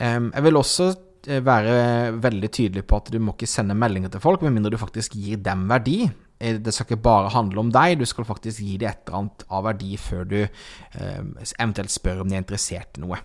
Um, 0.01 0.31
jeg 0.35 0.43
vil 0.45 0.57
også 0.57 0.95
eh, 1.27 1.41
være 1.41 2.21
veldig 2.21 2.51
tydelig 2.53 2.85
på 2.85 2.97
at 2.97 3.09
du 3.13 3.19
må 3.19 3.33
ikke 3.33 3.49
sende 3.49 3.75
meldinger 3.75 4.13
til 4.13 4.21
folk 4.21 4.43
med 4.43 4.53
mindre 4.53 4.71
du 4.71 4.77
faktisk 4.77 5.17
gir 5.17 5.41
dem 5.41 5.65
verdi. 5.71 6.11
Eh, 6.39 6.59
det 6.61 6.75
skal 6.75 6.89
ikke 6.89 7.05
bare 7.07 7.33
handle 7.33 7.63
om 7.63 7.73
deg, 7.73 7.99
du 8.01 8.07
skal 8.09 8.27
faktisk 8.29 8.61
gi 8.61 8.77
dem 8.81 8.91
et 8.91 9.03
eller 9.07 9.19
annet 9.21 9.45
av 9.49 9.67
verdi 9.69 9.97
før 10.01 10.25
du 10.29 10.39
eh, 10.43 11.21
eventuelt 11.57 11.93
spør 11.93 12.23
om 12.23 12.31
de 12.31 12.37
er 12.37 12.45
interessert 12.45 12.99
i 12.99 13.05
noe. 13.05 13.21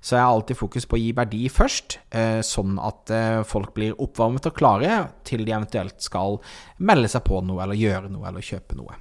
Så 0.00 0.16
jeg 0.16 0.24
har 0.24 0.32
alltid 0.32 0.58
fokus 0.58 0.86
på 0.86 0.98
å 0.98 1.02
gi 1.02 1.12
verdi 1.16 1.46
først, 1.52 1.98
eh, 2.14 2.40
sånn 2.46 2.76
at 2.82 3.14
eh, 3.14 3.40
folk 3.48 3.72
blir 3.76 3.96
oppvarmet 4.02 4.46
og 4.50 4.58
klare 4.58 4.98
til 5.26 5.46
de 5.46 5.54
eventuelt 5.54 5.98
skal 6.04 6.38
melde 6.78 7.10
seg 7.10 7.24
på 7.26 7.40
noe, 7.46 7.62
eller 7.64 7.78
gjøre 7.78 8.12
noe, 8.12 8.28
eller 8.30 8.44
kjøpe 8.44 8.78
noe. 8.78 9.00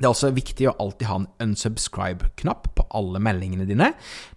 Det 0.00 0.06
er 0.06 0.14
også 0.14 0.30
viktig 0.32 0.64
å 0.70 0.76
alltid 0.80 1.10
ha 1.10 1.16
en 1.20 1.28
unsubscribe-knapp 1.44 2.70
på 2.78 2.86
alle 2.96 3.20
meldingene 3.20 3.66
dine. 3.68 3.90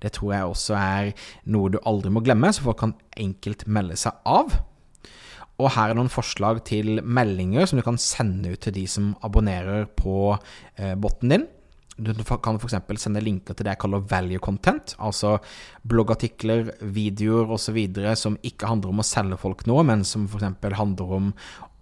Det 0.04 0.12
tror 0.18 0.34
jeg 0.34 0.50
også 0.50 0.76
er 0.76 1.12
noe 1.56 1.72
du 1.72 1.80
aldri 1.88 2.12
må 2.12 2.24
glemme, 2.26 2.52
så 2.52 2.66
folk 2.66 2.82
kan 2.82 2.98
enkelt 3.16 3.64
melde 3.72 3.96
seg 4.02 4.18
av. 4.28 4.58
Og 5.62 5.70
her 5.76 5.92
er 5.92 5.98
noen 5.98 6.12
forslag 6.12 6.64
til 6.66 6.98
meldinger 7.06 7.68
som 7.70 7.80
du 7.80 7.86
kan 7.86 8.00
sende 8.02 8.56
ut 8.56 8.64
til 8.66 8.74
de 8.76 8.88
som 8.90 9.12
abonnerer 9.26 9.86
på 10.00 10.34
eh, 10.34 10.96
botten 10.98 11.36
din. 11.36 11.46
Du 11.94 12.10
kan 12.26 12.58
f.eks. 12.58 12.74
sende 12.98 13.22
linker 13.22 13.54
til 13.54 13.68
det 13.68 13.76
jeg 13.76 13.82
kaller 13.84 14.02
value 14.10 14.42
content, 14.42 14.96
altså 14.98 15.36
bloggartikler, 15.86 16.72
videoer 16.82 17.54
osv. 17.54 17.78
som 18.18 18.38
ikke 18.42 18.72
handler 18.72 18.90
om 18.90 19.04
å 19.04 19.06
selge 19.06 19.38
folk 19.38 19.68
noe, 19.70 19.84
men 19.86 20.02
som 20.08 20.26
f.eks. 20.26 20.58
handler 20.74 21.14
om 21.20 21.30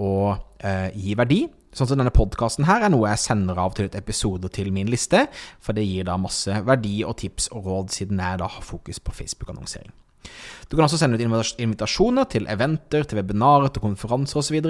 å 0.04 0.12
eh, 0.60 0.92
gi 0.92 1.16
verdi. 1.16 1.46
Sånn 1.72 1.88
som 1.88 2.02
denne 2.02 2.12
podkasten 2.12 2.68
her 2.68 2.84
er 2.84 2.92
noe 2.92 3.08
jeg 3.14 3.24
sender 3.24 3.60
av 3.64 3.78
til 3.78 3.88
et 3.88 3.96
episode 3.96 4.52
til 4.52 4.74
min 4.76 4.92
liste, 4.92 5.24
for 5.64 5.78
det 5.78 5.88
gir 5.88 6.10
da 6.10 6.20
masse 6.20 6.60
verdi 6.68 6.98
og 7.08 7.16
tips 7.24 7.48
og 7.56 7.72
råd, 7.72 7.96
siden 7.96 8.20
jeg 8.20 8.44
da 8.44 8.52
har 8.52 8.68
fokus 8.68 9.00
på 9.00 9.16
Facebook-annonsering. 9.16 9.96
Du 10.70 10.78
kan 10.78 10.86
også 10.86 11.00
sende 11.02 11.18
ut 11.20 11.58
invitasjoner 11.60 12.30
til 12.32 12.48
eventer, 12.52 13.04
til 13.04 13.20
webinarer, 13.20 13.72
til 13.74 13.84
konferanser 13.84 14.40
osv. 14.40 14.62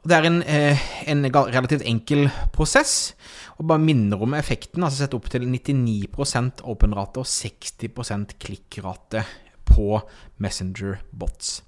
Det 0.00 0.16
er 0.16 0.24
en, 0.24 0.42
eh, 0.42 0.78
en, 1.12 1.26
relativt 1.28 1.84
enkel 1.84 2.30
prosess, 2.52 3.12
og 3.58 3.66
bare 3.68 3.78
minner 3.78 4.22
om 4.22 4.32
effekten. 4.32 4.82
altså 4.82 5.04
Sett 5.04 5.14
opp 5.14 5.28
til 5.28 5.44
99 5.44 6.08
open-rate 6.64 7.20
og 7.20 7.26
60% 7.26 8.38
klikkrate 8.40 9.26
på 9.80 10.00
Messenger-bots. 10.42 11.60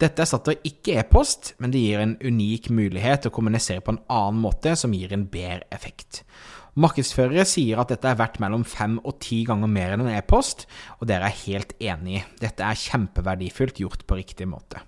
Dette 0.00 0.24
erstatter 0.24 0.60
ikke 0.68 0.98
e-post, 1.00 1.54
men 1.62 1.72
det 1.72 1.80
gir 1.80 2.02
en 2.02 2.18
unik 2.20 2.68
mulighet 2.74 3.24
til 3.24 3.32
å 3.32 3.36
kommunisere 3.38 3.84
på 3.84 3.94
en 3.94 4.02
annen 4.12 4.42
måte 4.44 4.74
som 4.76 4.92
gir 4.92 5.14
en 5.16 5.24
bedre 5.32 5.64
effekt. 5.74 6.24
Markedsførere 6.74 7.44
sier 7.46 7.78
at 7.78 7.92
dette 7.92 8.08
er 8.10 8.18
verdt 8.18 8.40
mellom 8.42 8.64
fem 8.66 8.96
og 9.06 9.20
ti 9.22 9.44
ganger 9.46 9.70
mer 9.70 9.94
enn 9.94 10.02
en 10.04 10.16
e-post, 10.16 10.66
og 10.98 11.06
dere 11.08 11.30
er 11.30 11.42
helt 11.44 11.76
enig. 11.78 12.24
Dette 12.42 12.66
er 12.66 12.80
kjempeverdifullt 12.80 13.78
gjort 13.84 14.02
på 14.08 14.18
riktig 14.18 14.50
måte. 14.50 14.82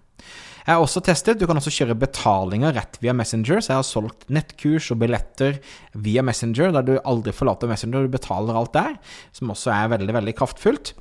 Jeg 0.66 0.74
har 0.74 0.82
også 0.82 0.98
testet, 1.06 1.38
du 1.38 1.46
kan 1.46 1.60
også 1.60 1.70
kjøre 1.70 1.94
betalinger 2.02 2.74
rett 2.74 2.98
via 2.98 3.14
Messenger, 3.14 3.60
så 3.62 3.70
jeg 3.70 3.78
har 3.78 3.86
solgt 3.86 4.26
nettkurs 4.34 4.88
og 4.90 4.98
billetter 4.98 5.60
via 5.94 6.24
Messenger, 6.26 6.72
der 6.74 6.88
du 6.88 6.96
aldri 6.98 7.30
forlater 7.36 7.70
Messenger, 7.70 8.02
du 8.02 8.16
betaler 8.16 8.58
alt 8.58 8.74
der, 8.74 8.96
som 9.36 9.54
også 9.54 9.70
er 9.70 9.92
veldig, 9.94 10.16
veldig 10.18 10.34
kraftfullt. 10.40 10.96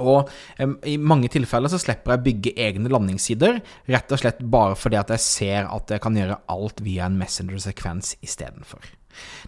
Og 0.00 0.30
um, 0.62 0.78
i 0.88 0.96
mange 0.96 1.28
tilfeller 1.32 1.72
så 1.72 1.80
slipper 1.82 2.16
jeg 2.16 2.24
bygge 2.28 2.54
egne 2.64 2.92
landingssider, 2.92 3.60
rett 3.92 4.14
og 4.14 4.22
slett 4.22 4.40
bare 4.40 4.78
fordi 4.78 5.00
at 5.00 5.12
jeg 5.12 5.24
ser 5.26 5.68
at 5.68 5.92
jeg 5.92 6.02
kan 6.04 6.16
gjøre 6.16 6.40
alt 6.52 6.80
via 6.84 7.08
en 7.08 7.18
Messenger-sekvens 7.20 8.16
istedenfor. 8.24 8.88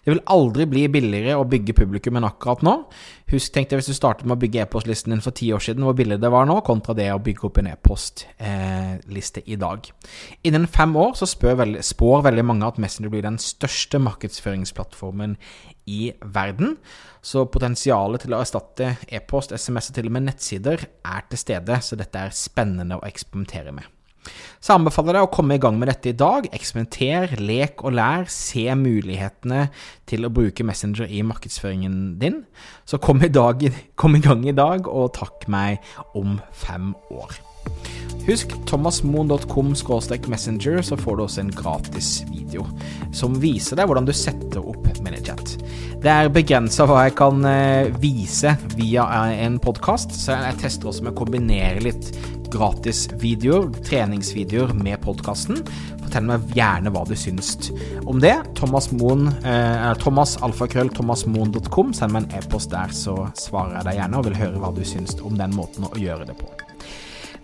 Det 0.05 0.13
vil 0.13 0.23
aldri 0.33 0.67
bli 0.71 0.85
billigere 0.93 1.39
å 1.39 1.47
bygge 1.49 1.77
publikum 1.77 2.19
enn 2.19 2.27
akkurat 2.29 2.65
nå. 2.67 2.75
Husk, 3.33 3.53
tenk 3.55 3.71
deg 3.71 3.81
hvis 3.81 3.89
du 3.89 3.97
startet 3.97 4.29
med 4.29 4.37
å 4.37 4.43
bygge 4.43 4.65
e-postlisten 4.65 5.15
din 5.15 5.23
for 5.25 5.37
ti 5.37 5.49
år 5.55 5.63
siden, 5.65 5.87
hvor 5.87 5.97
billig 5.97 6.21
det 6.21 6.31
var 6.33 6.49
nå, 6.49 6.59
kontra 6.67 6.97
det 6.97 7.09
å 7.13 7.23
bygge 7.25 7.49
opp 7.49 7.61
en 7.63 7.71
e-postliste 7.73 9.45
eh, 9.45 9.49
i 9.55 9.59
dag. 9.61 9.89
Innen 10.45 10.69
fem 10.71 10.93
år 11.01 11.17
så 11.19 11.29
veldig, 11.33 11.83
spår 11.85 12.27
veldig 12.29 12.45
mange 12.47 12.69
at 12.69 12.81
Messenger 12.83 13.13
blir 13.15 13.25
den 13.25 13.41
største 13.43 14.01
markedsføringsplattformen 14.05 15.39
i 15.91 16.13
verden. 16.21 16.77
Så 17.25 17.47
potensialet 17.49 18.27
til 18.27 18.37
å 18.37 18.43
erstatte 18.45 18.95
e-post, 19.09 19.57
SMS 19.57 19.91
og 19.91 19.99
til 19.99 20.11
og 20.11 20.17
med 20.19 20.29
nettsider 20.29 20.85
er 20.85 21.29
til 21.31 21.41
stede, 21.41 21.81
så 21.81 21.97
dette 22.01 22.29
er 22.29 22.37
spennende 22.37 23.01
å 23.01 23.07
eksperimentere 23.09 23.73
med. 23.73 23.94
Så 24.59 24.73
jeg 24.73 24.81
anbefaler 24.81 25.19
deg 25.19 25.27
å 25.27 25.33
komme 25.33 25.59
i 25.59 25.63
gang 25.63 25.77
med 25.81 25.91
dette 25.93 26.13
i 26.13 26.17
dag. 26.17 26.49
Eksperimenter, 26.57 27.37
lek 27.41 27.85
og 27.85 27.97
lær. 27.99 28.29
Se 28.33 28.67
mulighetene 28.79 29.67
til 30.09 30.25
å 30.25 30.33
bruke 30.33 30.67
Messenger 30.67 31.11
i 31.11 31.25
markedsføringen 31.27 32.17
din. 32.23 32.43
Så 32.89 33.01
kom 33.03 33.21
i, 33.25 33.33
dag, 33.33 33.67
kom 34.01 34.17
i 34.17 34.23
gang 34.25 34.47
i 34.49 34.57
dag, 34.57 34.89
og 34.89 35.13
takk 35.19 35.49
meg 35.53 35.85
om 36.17 36.39
fem 36.65 36.95
år. 37.13 37.37
Husk 38.25 38.55
thomasmoen.com 38.67 39.75
messenger, 40.27 40.83
så 40.83 40.97
får 40.97 41.17
du 41.17 41.23
også 41.27 41.43
en 41.43 41.51
gratis 41.53 42.23
video 42.31 42.65
som 43.13 43.37
viser 43.41 43.77
deg 43.77 43.91
hvordan 43.91 44.09
du 44.09 44.15
setter 44.17 44.65
opp 44.65 44.89
ManyChat. 45.05 45.57
Det 46.01 46.13
er 46.13 46.31
begrensa 46.33 46.87
hva 46.89 47.05
jeg 47.05 47.17
kan 47.19 47.45
eh, 47.49 47.93
vise 48.01 48.55
via 48.79 49.05
eh, 49.05 49.45
en 49.45 49.61
podkast, 49.61 50.17
så 50.17 50.39
jeg 50.41 50.61
tester 50.63 50.89
også 50.89 51.05
med 51.05 51.13
å 51.13 51.21
kombinere 51.21 51.85
litt 51.85 52.11
gratisvideoer, 52.55 53.69
treningsvideoer 53.85 54.73
med 54.79 55.03
podkasten. 55.05 55.61
Fortell 56.05 56.29
meg 56.29 56.49
gjerne 56.57 56.93
hva 56.95 57.05
du 57.09 57.17
syns 57.19 57.73
om 58.09 58.25
det. 58.25 58.37
Thomas 58.57 58.89
Moen, 58.95 59.29
eh, 59.45 59.91
Thomas 60.01 60.39
alfakrøll 60.45 60.93
thomasmoen.com. 60.97 61.93
Send 61.93 62.17
meg 62.17 62.25
en 62.25 62.39
e-post 62.41 62.73
der, 62.73 62.95
så 62.95 63.19
svarer 63.37 63.83
jeg 63.83 63.91
deg 63.91 64.01
gjerne 64.01 64.21
og 64.21 64.31
vil 64.31 64.45
høre 64.47 64.63
hva 64.63 64.73
du 64.77 64.85
syns 64.89 65.19
om 65.21 65.37
den 65.41 65.57
måten 65.57 65.91
å 65.91 65.99
gjøre 66.01 66.31
det 66.31 66.39
på. 66.41 66.64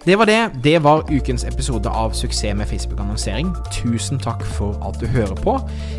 Det 0.05 0.17
var 0.17 0.27
det. 0.27 0.51
Det 0.63 0.79
var 0.79 1.05
ukens 1.11 1.45
episode 1.45 1.89
av 1.89 2.11
Suksess 2.11 2.55
med 2.57 2.69
Facebook-annonsering. 2.69 3.51
Tusen 3.83 4.19
takk 4.19 4.41
for 4.57 4.79
at 4.89 4.97
du 4.97 5.05
hører 5.07 5.37
på. 5.37 5.59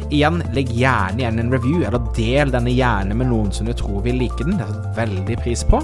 Igjen, 0.09 0.39
legg 0.55 0.71
gjerne 0.73 1.21
igjen 1.21 1.37
en 1.37 1.51
review, 1.53 1.83
eller 1.85 2.01
del 2.17 2.49
denne 2.49 2.73
gjerne 2.73 3.13
med 3.13 3.29
noen 3.29 3.51
som 3.53 3.69
du 3.69 3.75
tror 3.77 4.01
vil 4.01 4.17
like 4.17 4.41
den. 4.41 4.57
Det 4.57 4.65
er 4.65 4.73
et 4.73 4.97
veldig 4.97 5.37
pris 5.43 5.61
på. 5.69 5.83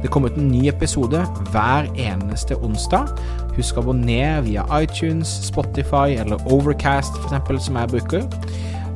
Det 0.00 0.08
kommer 0.08 0.32
ut 0.32 0.40
en 0.40 0.48
ny 0.48 0.62
episode 0.72 1.20
hver 1.52 1.90
eneste 1.92 2.56
onsdag. 2.56 3.12
Husk 3.58 3.76
å 3.76 3.84
abonnere 3.84 4.40
via 4.48 4.64
iTunes, 4.80 5.28
Spotify 5.50 6.16
eller 6.24 6.40
Overcast 6.48 7.20
f.eks., 7.20 7.68
som 7.68 7.76
jeg 7.76 7.92
bruker. 7.92 8.24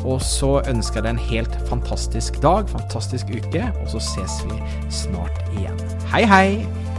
Og 0.06 0.16
så 0.25 0.62
ønsker 0.64 1.02
jeg 1.02 1.10
deg 1.10 1.12
en 1.12 1.25
helt 1.28 1.60
fantastisk 1.68 2.40
dag, 2.40 2.64
fantastisk 2.72 3.36
uke, 3.36 3.68
og 3.82 3.92
så 3.92 4.00
ses 4.14 4.40
vi 4.48 4.58
snart 5.04 5.44
igjen. 5.58 5.88
Hei, 6.08 6.25
hei! 6.25 6.95